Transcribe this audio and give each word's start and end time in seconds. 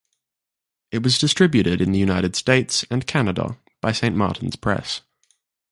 It 0.89 1.03
was 1.03 1.19
distributed 1.19 1.79
in 1.79 1.91
the 1.91 1.99
United 1.99 2.35
States 2.35 2.83
and 2.89 3.05
Canada 3.05 3.59
by 3.81 3.91
Saint 3.91 4.15
Martin's 4.15 4.55
Press. 4.55 5.01